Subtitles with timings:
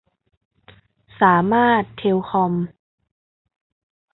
[1.21, 2.53] สามารถเทลคอม